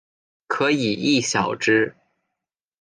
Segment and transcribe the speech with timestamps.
[0.47, 1.95] 可以意晓之。